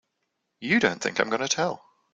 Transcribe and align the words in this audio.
You 0.61 0.79
don't 0.79 0.99
think 0.99 1.19
I'm 1.19 1.29
gonna 1.29 1.47
tell! 1.47 1.85